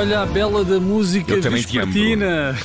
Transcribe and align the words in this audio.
Olha 0.00 0.22
a 0.22 0.26
bela 0.26 0.64
da 0.64 0.80
música 0.80 1.38
vespertina. 1.38 2.56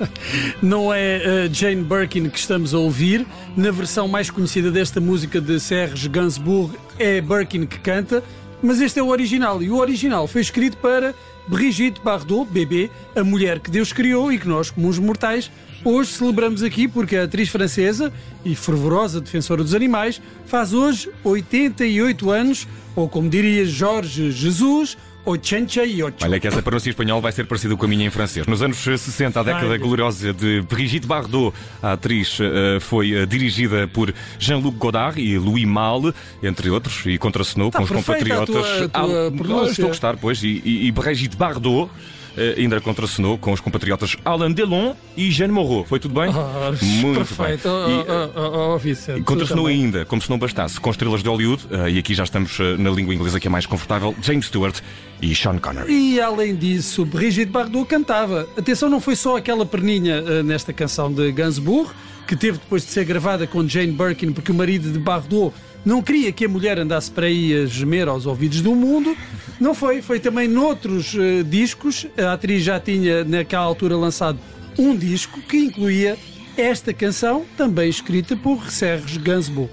Não 0.62 0.90
é 0.90 1.44
a 1.44 1.52
Jane 1.52 1.84
Birkin 1.84 2.30
que 2.30 2.38
estamos 2.38 2.72
a 2.72 2.78
ouvir. 2.78 3.26
Na 3.54 3.70
versão 3.70 4.08
mais 4.08 4.30
conhecida 4.30 4.70
desta 4.70 4.98
música 4.98 5.38
de 5.38 5.60
Serge 5.60 6.08
Gainsbourg 6.08 6.74
é 6.98 7.20
Birkin 7.20 7.66
que 7.66 7.78
canta, 7.78 8.24
mas 8.62 8.80
este 8.80 8.98
é 8.98 9.02
o 9.02 9.08
original. 9.08 9.62
E 9.62 9.70
o 9.70 9.76
original 9.76 10.26
foi 10.26 10.40
escrito 10.40 10.78
para 10.78 11.14
Brigitte 11.46 12.00
Bardot, 12.02 12.50
bebê, 12.50 12.90
a 13.14 13.22
mulher 13.22 13.60
que 13.60 13.70
Deus 13.70 13.92
criou 13.92 14.32
e 14.32 14.38
que 14.38 14.48
nós, 14.48 14.70
comuns 14.70 14.98
mortais, 14.98 15.50
hoje 15.84 16.12
celebramos 16.12 16.62
aqui 16.62 16.88
porque 16.88 17.16
a 17.16 17.24
atriz 17.24 17.50
francesa 17.50 18.10
e 18.42 18.56
fervorosa 18.56 19.20
defensora 19.20 19.62
dos 19.62 19.74
animais 19.74 20.22
faz 20.46 20.72
hoje 20.72 21.10
88 21.22 22.30
anos, 22.30 22.66
ou 22.96 23.10
como 23.10 23.28
diria 23.28 23.66
Jorge 23.66 24.32
Jesus, 24.32 24.96
88. 25.30 26.24
Olha 26.24 26.40
que 26.40 26.46
essa 26.48 26.62
pronúncia 26.62 26.88
em 26.88 26.92
espanhol 26.92 27.20
vai 27.20 27.32
ser 27.32 27.44
parecida 27.44 27.76
com 27.76 27.84
a 27.84 27.88
minha 27.88 28.06
em 28.06 28.10
francês. 28.10 28.46
Nos 28.46 28.62
anos 28.62 28.78
60, 28.78 29.38
a 29.38 29.42
década 29.42 29.72
Ai. 29.72 29.78
gloriosa 29.78 30.32
de 30.32 30.62
Brigitte 30.62 31.06
Bardot, 31.06 31.54
a 31.82 31.92
atriz 31.92 32.38
eh, 32.40 32.80
foi 32.80 33.12
eh, 33.12 33.26
dirigida 33.26 33.86
por 33.88 34.12
Jean-Luc 34.38 34.76
Godard 34.78 35.20
e 35.20 35.38
Louis 35.38 35.64
Malle, 35.64 36.12
entre 36.42 36.70
outros, 36.70 37.04
e 37.06 37.18
contracenou 37.18 37.68
Está 37.68 37.78
com 37.78 37.84
os 37.84 37.90
perfeita 37.90 38.34
a 38.34 38.36
compatriotas. 38.38 38.76
tua- 38.76 38.84
a 38.84 38.88
tua 38.88 39.62
Ah, 39.64 39.70
estou 39.70 39.84
a 39.84 39.88
gostar, 39.88 40.16
pois. 40.16 40.42
E, 40.42 40.62
e, 40.64 40.86
e 40.86 40.92
Brigitte 40.92 41.36
Bardot 41.36 41.90
eh, 42.36 42.54
ainda 42.58 42.80
contracenou 42.80 43.38
com 43.38 43.52
os 43.52 43.60
compatriotas 43.60 44.16
Alain 44.24 44.52
Delon 44.52 44.94
e 45.16 45.30
Jeanne 45.30 45.52
Moreau. 45.52 45.84
Foi 45.84 45.98
tudo 45.98 46.14
bem? 46.14 46.30
Ah, 46.34 46.72
Muito 46.82 47.16
perfeito. 47.18 47.68
bem. 47.68 48.04
Oh, 48.08 48.30
oh, 48.36 48.40
oh, 48.40 48.74
oh, 48.74 48.78
Vicente, 48.78 49.18
tu 49.18 49.24
Contracenou 49.24 49.66
ainda, 49.66 50.04
como 50.04 50.20
se 50.22 50.30
não 50.30 50.38
bastasse, 50.38 50.80
com 50.80 50.90
estrelas 50.90 51.22
de 51.22 51.28
Hollywood, 51.28 51.66
eh, 51.70 51.90
e 51.90 51.98
aqui 51.98 52.14
já 52.14 52.24
estamos 52.24 52.58
eh, 52.60 52.76
na 52.78 52.90
língua 52.90 53.14
inglesa 53.14 53.38
que 53.40 53.46
é 53.46 53.50
mais 53.50 53.66
confortável, 53.66 54.14
James 54.22 54.46
Stewart 54.46 54.80
e 55.20 55.34
Sean 55.34 55.58
Connery. 55.58 55.92
E 55.92 56.20
além 56.20 56.54
disso, 56.54 57.04
Brigitte 57.04 57.50
Bardot 57.50 57.86
cantava. 57.88 58.48
Atenção, 58.56 58.88
não 58.88 59.00
foi 59.00 59.16
só 59.16 59.36
aquela 59.36 59.66
perninha 59.66 60.22
eh, 60.26 60.42
nesta 60.42 60.72
canção 60.72 61.12
de 61.12 61.30
Gainsbourg, 61.32 61.90
que 62.26 62.36
teve 62.36 62.58
depois 62.58 62.84
de 62.84 62.90
ser 62.90 63.04
gravada 63.04 63.46
com 63.46 63.66
Jane 63.66 63.92
Birkin, 63.92 64.32
porque 64.32 64.52
o 64.52 64.54
marido 64.54 64.92
de 64.92 64.98
Bardot 64.98 65.52
não 65.84 66.02
queria 66.02 66.30
que 66.32 66.44
a 66.44 66.48
mulher 66.48 66.78
andasse 66.78 67.10
para 67.10 67.26
aí 67.26 67.62
a 67.62 67.66
gemer 67.66 68.08
aos 68.08 68.26
ouvidos 68.26 68.60
do 68.60 68.74
mundo. 68.74 69.16
Não 69.60 69.74
foi, 69.74 70.00
foi 70.00 70.20
também 70.20 70.46
noutros 70.46 71.14
eh, 71.14 71.42
discos. 71.42 72.06
A 72.16 72.32
atriz 72.32 72.62
já 72.62 72.78
tinha, 72.78 73.24
naquela 73.24 73.64
altura, 73.64 73.96
lançado 73.96 74.38
um 74.78 74.96
disco 74.96 75.40
que 75.40 75.56
incluía 75.56 76.16
esta 76.56 76.92
canção, 76.92 77.44
também 77.56 77.88
escrita 77.88 78.36
por 78.36 78.70
Serge 78.70 79.18
Gainsbourg. 79.18 79.70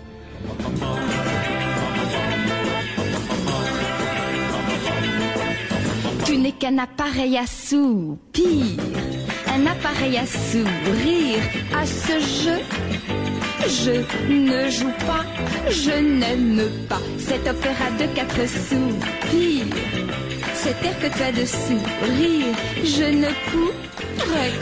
Tu 6.25 6.37
n'es 6.37 6.53
qu'un 6.53 6.79
appareil 6.79 7.37
à 7.37 7.45
soupir, 7.45 8.77
un 9.47 9.67
appareil 9.67 10.17
à 10.17 10.25
sourire. 10.25 11.41
À 11.73 11.85
ce 11.85 12.19
jeu, 12.19 12.61
je 13.67 13.91
ne 14.31 14.69
joue 14.69 14.91
pas, 15.05 15.25
je 15.69 15.91
n'aime 15.91 16.69
pas 16.87 17.01
cet 17.17 17.47
opéra 17.47 17.89
de 17.99 18.05
quatre 18.13 18.47
soupirs. 18.47 19.65
Cet 20.53 20.83
air 20.83 20.99
que 20.99 21.15
tu 21.15 21.23
as 21.23 21.31
de 21.31 21.45
sourire, 21.45 22.55
je 22.83 23.03
ne 23.03 23.27
pourrais 23.51 23.85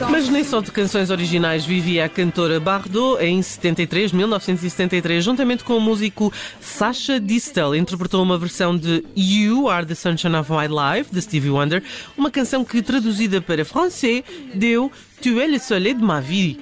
Mas 0.09 0.29
nem 0.29 0.43
só 0.43 0.61
de 0.61 0.71
canções 0.71 1.09
originais 1.09 1.65
vivia 1.65 2.05
a 2.05 2.09
cantora 2.09 2.59
Bardot. 2.59 3.19
Em 3.21 3.41
73, 3.41 4.11
1973, 4.11 5.23
juntamente 5.23 5.63
com 5.63 5.77
o 5.77 5.81
músico 5.81 6.33
Sacha 6.59 7.19
Distel, 7.19 7.75
interpretou 7.75 8.21
uma 8.21 8.37
versão 8.37 8.75
de 8.75 9.03
You 9.15 9.69
Are 9.69 9.85
the 9.85 9.95
Sunshine 9.95 10.35
of 10.35 10.51
My 10.51 10.67
Life, 10.67 11.13
de 11.13 11.21
Stevie 11.21 11.51
Wonder, 11.51 11.83
uma 12.17 12.31
canção 12.31 12.65
que, 12.65 12.81
traduzida 12.81 13.41
para 13.41 13.63
francês, 13.63 14.23
deu 14.53 14.91
Tu 15.21 15.39
es 15.39 15.49
le 15.49 15.59
soleil 15.59 15.93
de 15.93 16.03
ma 16.03 16.19
vie. 16.19 16.57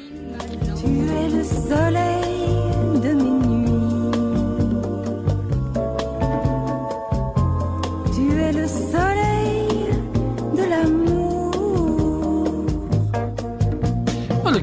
Tu 0.80 0.88
es 0.88 1.34
le 1.34 1.44
soleil 1.44 2.11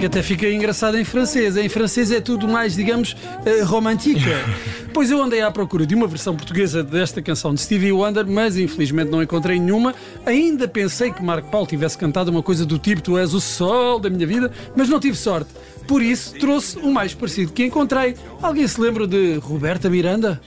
até 0.09 0.23
fica 0.23 0.49
engraçado 0.49 0.99
em 0.99 1.05
francês. 1.05 1.55
Em 1.57 1.69
francês 1.69 2.11
é 2.11 2.19
tudo 2.19 2.49
mais, 2.49 2.75
digamos, 2.75 3.15
eh, 3.45 3.63
romântica. 3.63 4.19
Pois 4.91 5.11
eu 5.11 5.23
andei 5.23 5.43
à 5.43 5.51
procura 5.51 5.87
de 5.87 5.95
uma 5.95 6.09
versão 6.09 6.35
portuguesa 6.35 6.83
desta 6.83 7.23
canção 7.23 7.55
de 7.55 7.61
Stevie 7.61 7.93
Wonder, 7.93 8.27
mas 8.27 8.57
infelizmente 8.57 9.11
não 9.11 9.23
encontrei 9.23 9.61
nenhuma. 9.61 9.95
Ainda 10.27 10.67
pensei 10.67 11.13
que 11.13 11.23
Marco 11.23 11.51
Paulo 11.51 11.69
tivesse 11.69 11.97
cantado 11.97 12.33
uma 12.33 12.43
coisa 12.43 12.67
do 12.67 12.79
tipo 12.81 13.01
Tu 13.03 13.17
és 13.17 13.33
o 13.33 13.41
sol 13.41 14.01
da 14.01 14.11
minha 14.11 14.27
vida, 14.27 14.51
mas 14.75 14.89
não 14.89 14.99
tive 14.99 15.17
sorte. 15.17 15.51
Por 15.87 16.03
isso 16.03 16.35
trouxe 16.39 16.79
o 16.79 16.91
mais 16.91 17.15
parecido 17.15 17.53
que 17.53 17.65
encontrei. 17.65 18.17
Alguém 18.43 18.67
se 18.67 18.81
lembra 18.81 19.07
de 19.07 19.37
Roberta 19.37 19.89
Miranda? 19.89 20.41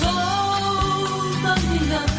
Sol 0.00 0.10
da 0.10 1.54
minha 1.54 1.54
vida, 1.54 2.13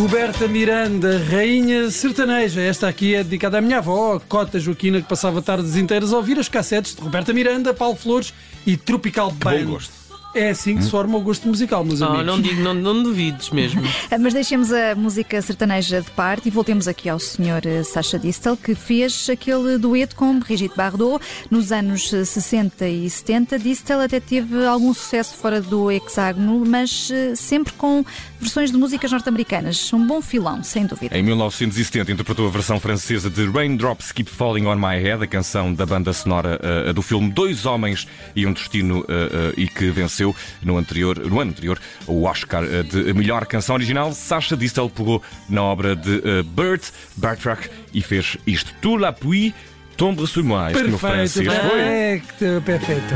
Roberta 0.00 0.48
Miranda, 0.48 1.18
rainha 1.30 1.90
sertaneja. 1.90 2.62
Esta 2.62 2.88
aqui 2.88 3.14
é 3.14 3.22
dedicada 3.22 3.58
à 3.58 3.60
minha 3.60 3.76
avó, 3.78 4.18
Cota 4.26 4.58
Joaquina, 4.58 4.98
que 5.02 5.06
passava 5.06 5.42
tardes 5.42 5.76
inteiras 5.76 6.10
a 6.14 6.16
ouvir 6.16 6.38
as 6.38 6.48
cassetes 6.48 6.94
de 6.94 7.02
Roberta 7.02 7.34
Miranda, 7.34 7.74
Paulo 7.74 7.96
Flores 7.96 8.32
e 8.66 8.78
Tropical 8.78 9.30
Band. 9.30 9.58
bom 9.64 9.72
gosto. 9.72 10.00
É 10.32 10.50
assim 10.50 10.76
que 10.76 10.84
se 10.84 10.90
forma 10.90 11.18
o 11.18 11.20
gosto 11.20 11.48
musical, 11.48 11.84
meus 11.84 12.00
Oh, 12.00 12.04
amigos. 12.04 12.24
não, 12.26 12.40
digo, 12.40 12.62
não, 12.62 12.72
não 12.72 13.02
duvides 13.02 13.50
mesmo. 13.50 13.82
Ah, 14.12 14.16
Mas 14.18 14.32
deixemos 14.32 14.72
a 14.72 14.94
música 14.94 15.42
sertaneja 15.42 16.00
de 16.00 16.10
parte 16.12 16.46
e 16.46 16.50
voltemos 16.52 16.86
aqui 16.86 17.08
ao 17.08 17.18
senhor 17.18 17.66
eh, 17.66 17.82
Sacha 17.82 18.16
Distel, 18.16 18.56
que 18.56 18.74
fez 18.76 19.28
aquele 19.28 19.76
dueto 19.76 20.14
com 20.14 20.38
Brigitte 20.38 20.76
Bardot 20.76 21.20
nos 21.50 21.72
anos 21.72 22.12
eh, 22.12 22.24
60 22.24 22.86
e 22.88 23.10
70. 23.10 23.58
Distel 23.58 24.00
até 24.00 24.20
teve 24.20 24.64
algum 24.64 24.94
sucesso 24.94 25.34
fora 25.36 25.60
do 25.60 25.90
hexágono, 25.90 26.64
mas 26.64 27.10
eh, 27.12 27.34
sempre 27.34 27.72
com 27.72 28.04
versões 28.40 28.72
de 28.72 28.76
músicas 28.76 29.12
norte-americanas. 29.12 29.92
Um 29.92 30.06
bom 30.06 30.20
filão, 30.20 30.62
sem 30.64 30.86
dúvida. 30.86 31.16
Em 31.16 31.22
1970 31.22 32.10
interpretou 32.10 32.46
a 32.46 32.50
versão 32.50 32.80
francesa 32.80 33.28
de 33.28 33.48
Raindrops 33.48 34.12
Keep 34.12 34.30
Falling 34.30 34.66
on 34.66 34.76
My 34.76 34.98
Head, 35.00 35.24
a 35.24 35.26
canção 35.26 35.72
da 35.72 35.84
banda 35.84 36.12
sonora 36.12 36.58
eh, 36.62 36.92
do 36.92 37.02
filme 37.02 37.30
Dois 37.30 37.66
Homens 37.66 38.08
e 38.34 38.46
um 38.46 38.52
Destino 38.52 39.04
eh, 39.08 39.52
eh, 39.56 39.62
e 39.62 39.68
que 39.68 39.90
venceu 39.90 40.34
no, 40.62 40.78
anterior, 40.78 41.18
no 41.18 41.40
ano 41.40 41.50
anterior 41.50 41.78
o 42.06 42.24
Oscar 42.24 42.64
de 42.84 43.12
melhor 43.12 43.46
canção 43.46 43.74
original. 43.74 44.12
Sacha 44.12 44.56
Distel 44.56 44.88
pegou 44.88 45.22
na 45.48 45.62
obra 45.62 45.94
de 45.94 46.42
Bert 46.44 46.82
Bartrack 47.16 47.68
e 47.92 48.00
fez 48.00 48.36
isto. 48.46 48.72
Tout 48.80 48.98
la 48.98 49.12
pluie 49.12 49.54
tombe 49.96 50.26
sur 50.26 50.42
moi. 50.42 50.70
Este 50.70 50.88
meu 50.88 50.98
Perfeito, 50.98 50.98
francês 50.98 51.46
foi. 51.46 51.76
perfeito, 51.76 52.62
perfeito. 52.64 53.14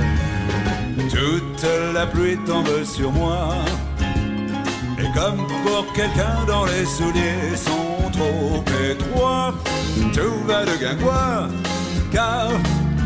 Toute 1.11 1.67
la 1.93 2.07
pluie 2.07 2.37
tombe 2.45 2.85
sur 2.85 3.11
moi. 3.11 3.65
Et 5.05 5.13
comme 5.13 5.47
pour 5.65 5.93
quelqu'un 5.93 6.45
dont 6.47 6.65
les 6.65 6.87
souliers 6.87 7.55
sont 7.57 8.11
trop 8.11 8.65
étroits, 8.91 9.55
tout 10.15 10.47
va 10.47 10.65
de 10.65 10.77
guingois. 10.79 11.49
Car 12.11 12.49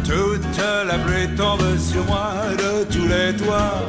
toute 0.05 0.59
la 0.87 0.99
pluie 0.99 1.35
tombe 1.37 1.77
sur 1.79 2.05
moi 2.05 2.33
de 2.57 2.85
tous 2.85 3.07
les 3.07 3.37
toits. 3.37 3.83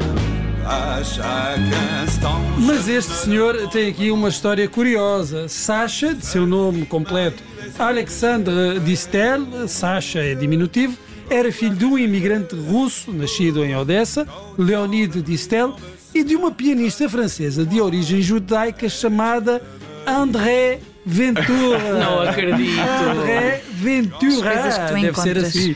Mas 2.60 2.88
este 2.88 3.12
senhor 3.12 3.56
tem 3.72 3.90
aqui 3.90 4.12
uma 4.12 4.30
história 4.30 4.68
curiosa. 4.68 5.48
Sacha, 5.48 6.14
de 6.14 6.24
seu 6.24 6.46
nome 6.46 6.86
completo, 6.86 7.42
Alexandre 7.80 8.80
Distel, 8.80 9.68
Sacha 9.68 10.20
é 10.20 10.36
diminutivo, 10.36 10.96
era 11.28 11.52
filho 11.52 11.76
de 11.76 11.86
um 11.86 11.98
imigrante 11.98 12.56
russo, 12.56 13.12
nascido 13.12 13.64
em 13.64 13.76
Odessa, 13.76 14.28
Leonid 14.60 15.22
Distel, 15.24 15.76
e 16.14 16.24
de 16.24 16.36
uma 16.36 16.52
pianista 16.52 17.08
francesa 17.10 17.66
de 17.66 17.80
origem 17.80 18.22
judaica 18.22 18.90
chamada 18.90 19.62
André 20.06 20.80
Ventura. 21.06 21.94
Não 22.00 22.22
acredito. 22.22 22.80
André 22.80 23.62
Ventura. 23.72 24.50
As 24.52 24.62
coisas 24.62 24.78
que 24.78 24.86
tu 24.88 24.94
Deve 24.94 25.02
ser 25.02 25.10
encontras. 25.30 25.44
assim. 25.46 25.76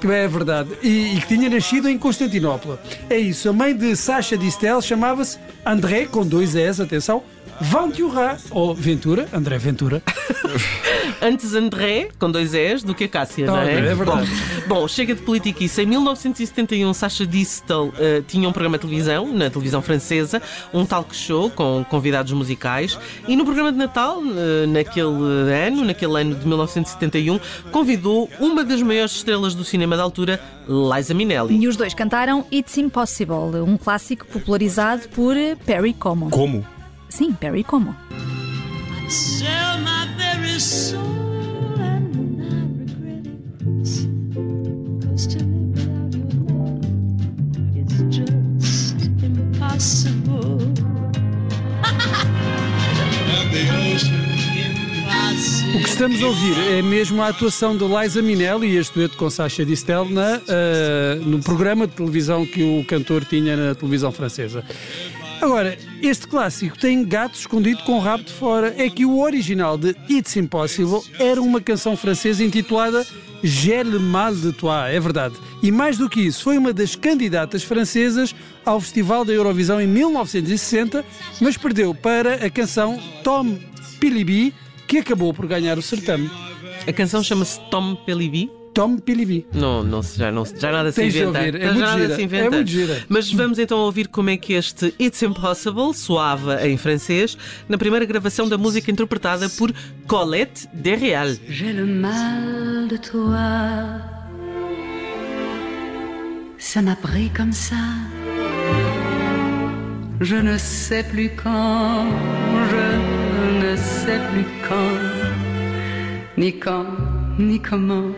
Que 0.00 0.06
é 0.08 0.28
verdade. 0.28 0.70
E, 0.82 1.16
e 1.16 1.20
que 1.20 1.26
tinha 1.36 1.48
nascido 1.48 1.88
em 1.88 1.96
Constantinopla. 1.98 2.80
É 3.08 3.18
isso. 3.18 3.48
A 3.48 3.52
mãe 3.52 3.76
de 3.76 3.94
Sacha 3.96 4.36
Distel 4.36 4.80
chamava-se 4.82 5.38
André, 5.64 6.06
com 6.06 6.26
dois 6.26 6.56
S, 6.56 6.80
atenção, 6.82 7.22
Ventura, 7.62 8.36
ou 8.50 8.74
Ventura, 8.74 9.28
André 9.32 9.56
Ventura. 9.56 10.02
Antes 11.22 11.54
André, 11.54 12.08
com 12.18 12.28
dois 12.28 12.54
És, 12.54 12.82
do 12.82 12.92
que 12.92 13.04
a 13.04 13.08
Cássia, 13.08 13.46
não 13.46 13.56
é? 13.56 13.74
Ah, 13.76 13.78
é 13.78 13.94
verdade. 13.94 14.28
Bom, 14.66 14.80
bom, 14.80 14.88
chega 14.88 15.14
de 15.14 15.22
politiquice. 15.22 15.82
Em 15.82 15.86
1971, 15.86 16.92
Sacha 16.92 17.24
Distel 17.24 17.92
eh, 17.96 18.20
tinha 18.26 18.48
um 18.48 18.52
programa 18.52 18.76
de 18.76 18.82
televisão, 18.82 19.32
na 19.32 19.48
televisão 19.48 19.80
francesa, 19.80 20.42
um 20.74 20.84
talk 20.84 21.14
show 21.14 21.50
com 21.50 21.84
convidados 21.88 22.32
musicais. 22.32 22.98
E 23.28 23.36
no 23.36 23.44
programa 23.44 23.70
de 23.70 23.78
Natal, 23.78 24.20
eh, 24.20 24.66
naquele 24.66 25.06
ano, 25.06 25.84
naquele 25.84 26.20
ano 26.20 26.34
de 26.34 26.46
1971, 26.46 27.38
convidou 27.70 28.28
uma 28.40 28.64
das 28.64 28.82
maiores 28.82 29.12
estrelas 29.12 29.54
do 29.54 29.64
cinema 29.64 29.96
da 29.96 30.02
altura, 30.02 30.40
Liza 30.68 31.14
Minnelli. 31.14 31.56
E 31.56 31.68
os 31.68 31.76
dois 31.76 31.94
cantaram 31.94 32.44
It's 32.52 32.76
Impossible, 32.76 33.60
um 33.64 33.76
clássico 33.76 34.26
popularizado 34.26 35.08
por 35.10 35.36
Perry 35.64 35.94
Como. 35.94 36.28
Como? 36.28 36.66
Sim, 37.12 37.34
Perry 37.34 37.62
Como. 37.62 37.94
O 55.74 55.78
que 55.78 55.88
estamos 55.88 56.22
a 56.22 56.26
ouvir 56.26 56.58
é 56.70 56.80
mesmo 56.80 57.20
a 57.20 57.28
atuação 57.28 57.76
de 57.76 57.84
Liza 57.84 58.22
Minnelli 58.22 58.68
e 58.68 58.76
este 58.78 58.94
dueto 58.94 59.18
com 59.18 59.28
Sacha 59.28 59.66
Distel 59.66 60.06
na, 60.06 60.40
ah, 60.48 61.16
no 61.16 61.42
programa 61.42 61.86
de 61.86 61.92
televisão 61.92 62.46
que 62.46 62.62
o 62.62 62.82
cantor 62.86 63.22
tinha 63.26 63.54
na 63.54 63.74
televisão 63.74 64.10
francesa. 64.10 64.64
Agora, 65.42 65.76
este 66.02 66.26
clássico 66.26 66.78
tem 66.78 67.04
gato 67.04 67.38
escondido 67.38 67.82
com 67.84 67.92
o 67.92 68.00
rabo 68.00 68.24
de 68.24 68.32
fora. 68.32 68.74
É 68.76 68.90
que 68.90 69.06
o 69.06 69.20
original 69.20 69.78
de 69.78 69.94
It's 70.10 70.36
Impossible 70.36 71.00
era 71.18 71.40
uma 71.40 71.60
canção 71.60 71.96
francesa 71.96 72.44
intitulada 72.44 73.06
J'ai 73.42 73.82
le 73.82 73.98
mal 73.98 74.34
de 74.34 74.52
toi, 74.52 74.94
é 74.94 75.00
verdade. 75.00 75.34
E 75.62 75.70
mais 75.70 75.98
do 75.98 76.08
que 76.08 76.20
isso, 76.20 76.44
foi 76.44 76.56
uma 76.56 76.72
das 76.72 76.94
candidatas 76.94 77.64
francesas 77.64 78.34
ao 78.64 78.80
Festival 78.80 79.24
da 79.24 79.32
Eurovisão 79.32 79.80
em 79.80 79.86
1960, 79.86 81.04
mas 81.40 81.56
perdeu 81.56 81.94
para 81.94 82.46
a 82.46 82.50
canção 82.50 83.00
Tom 83.24 83.58
Pilibi, 83.98 84.54
que 84.86 84.98
acabou 84.98 85.34
por 85.34 85.46
ganhar 85.46 85.76
o 85.76 85.82
certame. 85.82 86.30
A 86.86 86.92
canção 86.92 87.22
chama-se 87.22 87.60
Tom 87.70 87.96
Pelibi. 87.96 88.61
Tom 88.74 88.96
Pilibi. 88.98 89.46
Não, 89.52 89.82
não, 89.82 90.02
já, 90.02 90.30
não, 90.32 90.44
já 90.44 90.72
nada 90.72 90.90
se 90.92 91.04
inventa. 91.04 91.38
ouvir, 91.38 91.54
é 91.56 91.60
Já 91.60 91.66
muito 91.72 91.80
nada 91.86 92.02
gira, 92.02 92.16
se 92.16 92.22
inventa. 92.22 92.44
é 92.46 92.50
muito 92.50 92.70
gira. 92.70 93.04
Mas 93.08 93.32
vamos 93.32 93.58
então 93.58 93.78
ouvir 93.78 94.08
como 94.08 94.30
é 94.30 94.36
que 94.36 94.54
este 94.54 94.94
It's 95.00 95.22
Impossible 95.22 95.94
soava 95.94 96.66
em 96.66 96.76
francês 96.76 97.36
na 97.68 97.76
primeira 97.78 98.04
gravação 98.04 98.48
da 98.48 98.56
música 98.56 98.90
interpretada 98.90 99.48
por 99.50 99.72
Colette 100.06 100.66
Derreal. 100.72 101.36
J'ai 101.48 101.72
le 101.72 101.84
mal 101.86 102.88
de 102.88 102.96
toi. 102.98 104.00
Ça 106.58 106.80
m'a 106.80 106.96
pris 106.96 107.28
comme 107.30 107.52
ça. 107.52 107.76
Je 110.20 110.36
ne 110.36 110.56
sais 110.56 111.02
plus 111.02 111.30
quand, 111.42 112.06
je 112.70 113.66
ne 113.66 113.76
sais 113.76 114.20
plus 114.30 114.46
quand, 114.68 114.98
ni 116.38 116.52
quand, 116.52 116.86
ni 117.38 117.58
comment. 117.60 118.12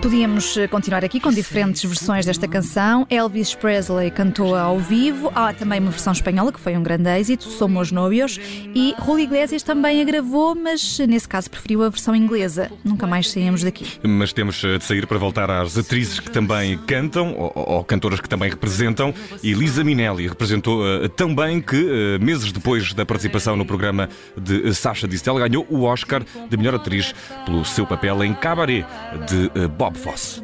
Podíamos 0.00 0.56
eh, 0.56 0.68
continuar 0.68 1.04
aqui 1.04 1.18
com 1.18 1.32
diferentes 1.32 1.84
versões 1.84 2.24
desta 2.24 2.46
canção. 2.46 3.04
Elvis 3.10 3.52
Presley 3.52 4.12
cantou 4.12 4.54
ao 4.54 4.78
vivo. 4.78 5.32
Há 5.34 5.52
também 5.52 5.80
uma 5.80 5.90
versão 5.90 6.12
espanhola 6.12 6.52
que 6.52 6.60
foi 6.60 6.76
um 6.76 6.84
grande 6.84 7.08
êxito, 7.08 7.42
Somos 7.42 7.90
Novios. 7.90 8.38
E 8.76 8.94
Julio 9.04 9.24
Iglesias 9.24 9.64
também 9.64 10.00
a 10.00 10.04
gravou, 10.04 10.54
mas 10.54 11.00
eh, 11.00 11.06
nesse 11.08 11.28
caso 11.28 11.50
preferiu 11.50 11.82
a 11.82 11.88
versão 11.88 12.14
inglesa. 12.14 12.70
Nunca 12.84 13.08
mais 13.08 13.28
saímos 13.28 13.64
daqui. 13.64 13.98
Mas 14.04 14.32
temos 14.32 14.62
eh, 14.62 14.78
de 14.78 14.84
sair 14.84 15.04
para 15.04 15.18
voltar 15.18 15.50
às 15.50 15.76
atrizes 15.76 16.20
que 16.20 16.30
também 16.30 16.78
cantam, 16.78 17.34
ou, 17.36 17.52
ou 17.56 17.84
cantoras 17.84 18.20
que 18.20 18.28
também 18.28 18.48
representam. 18.48 19.12
E 19.42 19.52
Lisa 19.52 19.82
Minelli 19.82 20.28
representou 20.28 20.86
eh, 20.86 21.08
tão 21.08 21.34
bem 21.34 21.60
que, 21.60 21.74
eh, 21.76 22.24
meses 22.24 22.52
depois 22.52 22.94
da 22.94 23.04
participação 23.04 23.56
no 23.56 23.66
programa 23.66 24.08
de 24.40 24.72
Sacha 24.74 25.08
Distel, 25.08 25.34
ganhou 25.34 25.66
o 25.68 25.82
Oscar 25.82 26.22
de 26.48 26.56
melhor 26.56 26.76
atriz 26.76 27.12
pelo 27.44 27.64
seu 27.64 27.84
papel 27.84 28.11
em 28.20 28.34
Cabaret 28.34 28.84
de 29.28 29.50
eh, 29.54 29.68
Bob 29.68 29.96
Fosse. 29.96 30.42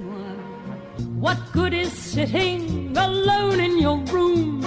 What 1.20 1.38
good 1.52 1.74
is 1.74 1.92
sitting 1.92 2.96
alone 2.96 3.60
in 3.60 3.78
your 3.78 3.98
room? 4.12 4.62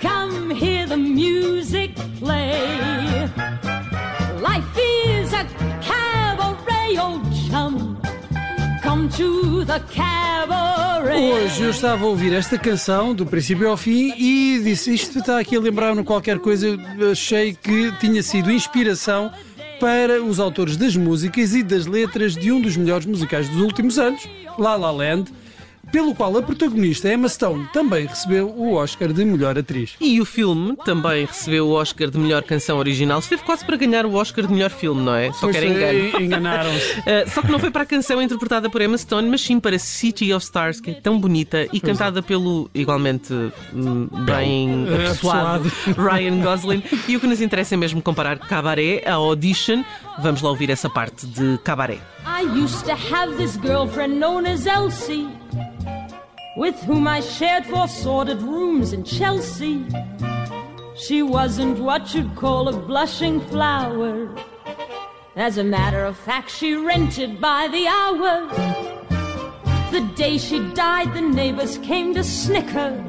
Come 0.00 0.50
hear 0.50 0.86
the 0.86 0.96
music 0.96 1.94
play. 2.18 3.28
Life 4.40 4.78
is 4.78 5.32
a 5.32 5.44
cabaret, 5.82 6.98
old 6.98 7.22
chum. 7.50 7.98
Come 8.82 9.08
to 9.10 9.64
the 9.64 9.80
cabaret. 9.94 11.16
Hoje 11.18 11.62
eu 11.62 11.70
estava 11.70 12.04
a 12.04 12.08
ouvir 12.08 12.32
esta 12.32 12.58
canção 12.58 13.14
do 13.14 13.24
princípio 13.24 13.68
ao 13.68 13.76
fim 13.76 14.14
e 14.18 14.60
disse 14.62 14.94
isto 14.94 15.18
está 15.18 15.38
aqui 15.38 15.56
a 15.56 15.60
lembrar-me 15.60 16.02
qualquer 16.04 16.38
coisa. 16.38 16.76
Achei 17.10 17.54
que 17.54 17.92
tinha 18.00 18.22
sido 18.22 18.50
inspiração 18.50 19.30
para 19.80 20.22
os 20.22 20.40
autores 20.40 20.76
das 20.76 20.96
músicas 20.96 21.54
e 21.54 21.62
das 21.62 21.86
letras 21.86 22.34
de 22.34 22.50
um 22.50 22.60
dos 22.60 22.76
melhores 22.76 23.06
musicais 23.06 23.48
dos 23.48 23.60
últimos 23.60 23.98
anos, 23.98 24.28
La 24.58 24.76
La 24.76 24.90
Land, 24.90 25.30
pelo 25.92 26.14
qual 26.14 26.36
a 26.36 26.42
protagonista 26.42 27.12
Emma 27.12 27.28
Stone 27.28 27.66
também 27.72 28.06
recebeu 28.06 28.48
o 28.48 28.74
Oscar 28.74 29.12
de 29.12 29.24
melhor 29.24 29.56
atriz. 29.58 29.94
E 30.00 30.20
o 30.20 30.24
filme 30.24 30.76
também 30.84 31.24
recebeu 31.24 31.66
o 31.68 31.72
Oscar 31.72 32.10
de 32.10 32.18
melhor 32.18 32.42
canção 32.42 32.78
original. 32.78 33.18
Esteve 33.18 33.42
quase 33.42 33.64
para 33.64 33.76
ganhar 33.76 34.04
o 34.06 34.14
Oscar 34.14 34.46
de 34.46 34.52
melhor 34.52 34.70
filme, 34.70 35.02
não 35.02 35.14
é? 35.14 35.32
Só 35.32 35.40
Pois, 35.42 35.52
que 35.56 35.64
era 35.64 35.66
engano. 35.66 35.98
eh, 36.18 36.22
Enganaram-se. 36.22 37.00
Uh, 37.00 37.30
só 37.32 37.42
que 37.42 37.50
não 37.50 37.58
foi 37.58 37.70
para 37.70 37.82
a 37.82 37.86
canção 37.86 38.20
interpretada 38.20 38.68
por 38.68 38.80
Emma 38.82 38.98
Stone, 38.98 39.28
mas 39.28 39.40
sim 39.40 39.58
para 39.60 39.78
City 39.78 40.32
of 40.32 40.44
Stars, 40.44 40.80
que 40.80 40.90
é 40.90 40.94
tão 40.94 41.18
bonita 41.18 41.66
e 41.72 41.80
cantada 41.80 42.22
pelo, 42.22 42.70
igualmente, 42.74 43.32
hum, 43.72 44.08
bem 44.24 44.86
Eh, 44.88 45.06
apessoado, 45.06 45.70
Ryan 45.96 46.40
Gosling. 46.42 46.82
E 47.08 47.16
o 47.16 47.20
que 47.20 47.26
nos 47.26 47.40
interessa 47.40 47.74
é 47.74 47.78
mesmo 47.78 48.02
comparar 48.02 48.38
Cabaret 48.38 49.02
a 49.06 49.14
Audition. 49.14 49.82
Vamos 50.18 50.42
lá 50.42 50.50
ouvir 50.50 50.70
essa 50.70 50.88
parte 50.90 51.26
de 51.26 51.58
Cabaret. 51.64 52.00
I 52.26 52.42
used 52.42 52.84
to 52.86 52.92
have 52.92 53.36
this 53.36 53.56
girlfriend 53.56 54.18
known 54.18 54.46
as 54.46 54.66
Elsie, 54.66 55.28
with 56.56 56.76
whom 56.84 57.06
I 57.06 57.20
shared 57.20 57.66
four 57.66 57.86
sordid 57.86 58.40
rooms 58.40 58.92
in 58.92 59.04
Chelsea. 59.04 59.84
She 60.96 61.22
wasn't 61.22 61.78
what 61.78 62.14
you'd 62.14 62.34
call 62.34 62.68
a 62.68 62.76
blushing 62.76 63.40
flower. 63.40 64.34
As 65.36 65.58
a 65.58 65.64
matter 65.64 66.04
of 66.06 66.16
fact, 66.16 66.50
she 66.50 66.74
rented 66.74 67.40
by 67.40 67.68
the 67.68 67.86
hour. 67.86 68.48
The 69.90 70.00
day 70.14 70.38
she 70.38 70.58
died, 70.72 71.12
the 71.12 71.20
neighbors 71.20 71.76
came 71.78 72.14
to 72.14 72.24
snicker. 72.24 73.04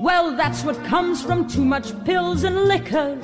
Well, 0.00 0.36
that's 0.36 0.64
what 0.64 0.82
comes 0.84 1.22
from 1.22 1.48
too 1.48 1.64
much 1.64 1.92
pills 2.04 2.42
and 2.42 2.64
liquor. 2.64 3.16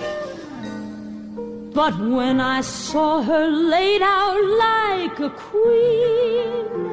But 1.75 1.99
when 1.99 2.40
I 2.40 2.61
saw 2.61 3.23
her 3.23 3.49
laid 3.49 4.02
out 4.02 4.40
like 4.66 5.20
a 5.20 5.30
queen, 5.30 6.89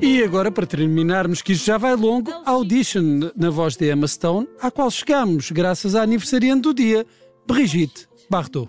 E 0.00 0.22
agora, 0.22 0.52
para 0.52 0.66
terminarmos, 0.66 1.42
que 1.42 1.52
isto 1.52 1.66
já 1.66 1.76
vai 1.78 1.96
longo, 1.96 2.30
Audition 2.44 3.30
na 3.36 3.50
voz 3.50 3.76
de 3.76 3.90
Emma 3.90 4.06
Stone, 4.06 4.46
à 4.60 4.70
qual 4.70 4.90
chegamos 4.90 5.50
graças 5.50 5.94
à 5.96 6.02
aniversariante 6.02 6.62
do 6.62 6.74
dia, 6.74 7.04
Brigitte 7.46 8.08
Bardot. 8.30 8.68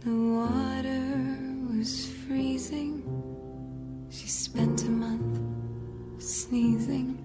The 0.00 0.10
water 0.10 1.38
was 1.72 2.06
freezing. 2.26 3.04
She 4.10 4.28
spent 4.28 4.82
a 4.82 4.90
month 4.90 5.38
sneezing, 6.18 7.16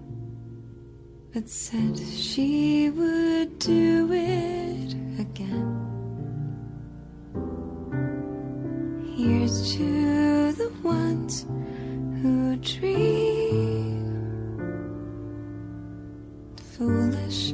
but 1.33 1.49
said 1.49 1.97
she 1.97 2.91
would 2.91 3.57
do 3.59 4.11
it 4.11 4.95
again. 5.19 5.74
To 9.45 10.51
the 10.53 10.71
ones 10.81 11.45
who 12.23 12.55
dream, 12.55 14.07
foolish 16.75 17.53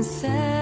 said 0.00 0.61